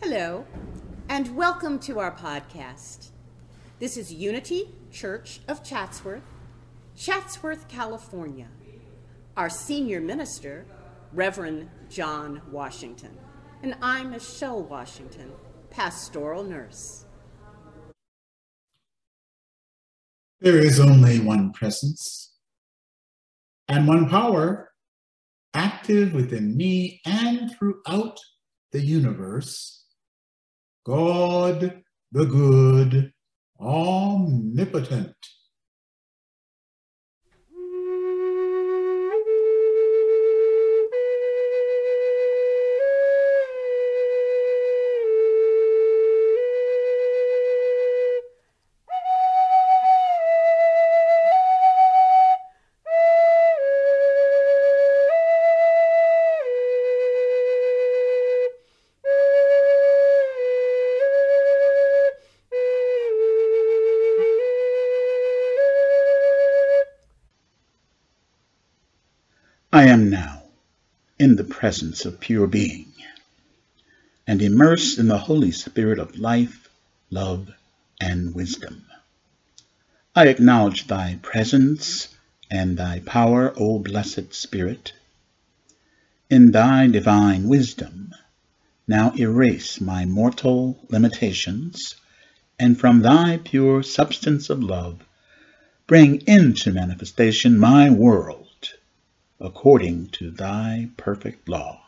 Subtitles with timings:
[0.00, 0.46] Hello,
[1.08, 3.08] and welcome to our podcast.
[3.80, 6.22] This is Unity Church of Chatsworth,
[6.96, 8.46] Chatsworth, California.
[9.36, 10.66] Our senior minister,
[11.12, 13.18] Reverend John Washington,
[13.60, 15.32] and I'm Michelle Washington,
[15.68, 17.04] pastoral nurse.
[20.40, 22.36] There is only one presence
[23.66, 24.70] and one power
[25.54, 28.20] active within me and throughout
[28.70, 29.74] the universe.
[30.88, 33.12] God the good,
[33.60, 35.14] omnipotent.
[71.18, 72.92] In the presence of pure being
[74.26, 76.68] and immersed in the Holy Spirit of life,
[77.10, 77.50] love,
[78.00, 78.84] and wisdom.
[80.14, 82.08] I acknowledge thy presence
[82.50, 84.92] and thy power, O blessed Spirit.
[86.30, 88.14] In thy divine wisdom,
[88.86, 91.96] now erase my mortal limitations,
[92.58, 95.02] and from thy pure substance of love,
[95.86, 98.47] bring into manifestation my world
[99.40, 101.82] according to thy perfect law.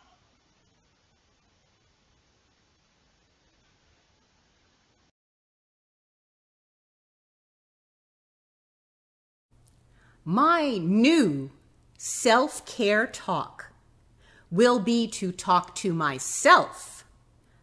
[10.25, 11.51] My new
[11.99, 13.73] self care talk
[14.51, 17.05] will be to talk to myself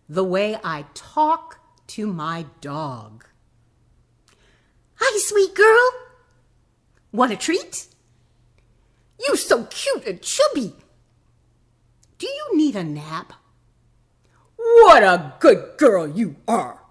[0.10, 3.26] the way I talk to my dog.
[4.96, 5.90] Hi, sweet girl.
[7.12, 7.88] Want a treat?
[9.20, 10.74] You so cute and chubby.
[12.18, 13.34] Do you need a nap?
[14.56, 16.82] What a good girl you are.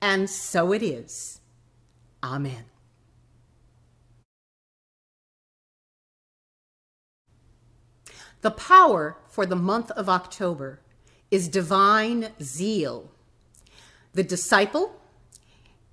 [0.00, 1.40] And so it is.
[2.22, 2.64] Amen.
[8.42, 10.80] The power for the month of October
[11.30, 13.10] is divine zeal.
[14.12, 15.00] The disciple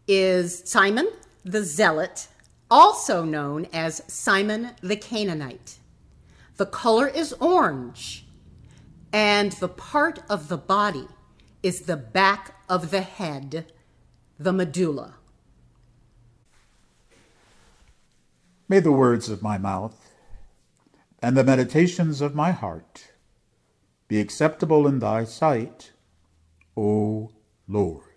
[0.08, 1.08] is Simon
[1.44, 2.28] the Zealot
[2.74, 5.78] also known as Simon the Canaanite.
[6.58, 8.26] The color is orange,
[9.14, 11.08] and the part of the body
[11.62, 13.72] is the back of the head,
[14.40, 15.14] the medulla.
[18.68, 20.10] May the words of my mouth
[21.22, 23.12] and the meditations of my heart
[24.08, 25.92] be acceptable in thy sight,
[26.76, 27.30] O
[27.68, 28.13] Lord.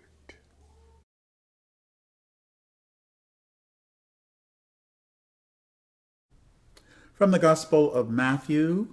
[7.16, 8.88] From the Gospel of Matthew,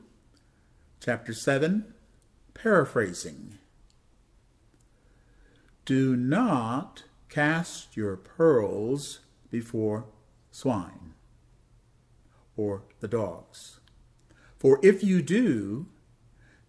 [1.02, 1.94] chapter 7,
[2.54, 3.58] paraphrasing.
[5.84, 9.20] Do not cast your pearls
[9.52, 10.06] before
[10.52, 11.16] swine
[12.56, 13.82] or the dogs,
[14.58, 15.88] for if you do,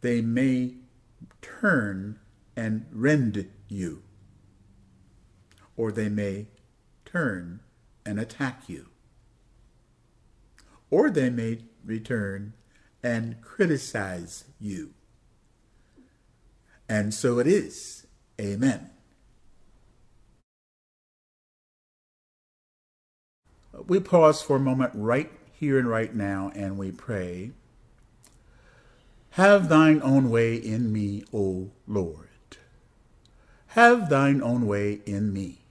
[0.00, 0.74] they may
[1.40, 2.18] turn
[2.56, 4.02] and rend you,
[5.76, 6.48] or they may
[7.04, 7.60] turn
[8.04, 8.88] and attack you
[10.94, 12.52] or they may return
[13.02, 14.94] and criticize you.
[16.88, 18.06] And so it is.
[18.40, 18.90] Amen.
[23.88, 27.50] We pause for a moment right here and right now and we pray.
[29.30, 32.28] Have thine own way in me, O Lord.
[33.68, 35.64] Have thine own way in me.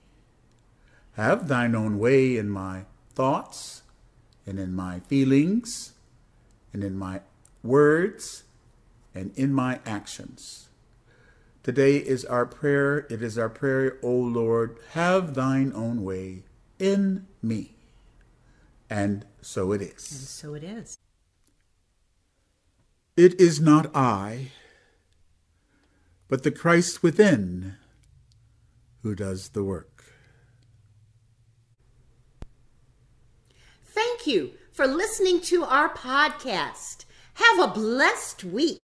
[1.12, 2.84] Have thine own way in my
[3.14, 3.83] thoughts
[4.46, 5.92] and in my feelings
[6.72, 7.20] and in my
[7.62, 8.44] words
[9.14, 10.68] and in my actions.
[11.62, 13.06] Today is our prayer.
[13.08, 16.42] It is our prayer, O Lord, have thine own way
[16.78, 17.74] in me.
[18.90, 20.10] And so it is.
[20.10, 20.98] And so it is.
[23.16, 24.50] It is not I,
[26.28, 27.76] but the Christ within
[29.02, 29.93] who does the work.
[34.24, 37.04] Thank you for listening to our podcast.
[37.34, 38.83] Have a blessed week.